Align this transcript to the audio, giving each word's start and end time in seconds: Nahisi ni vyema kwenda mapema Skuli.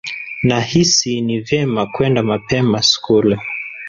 Nahisi 0.43 1.21
ni 1.21 1.39
vyema 1.39 1.85
kwenda 1.85 2.23
mapema 2.23 2.81
Skuli. 2.81 3.37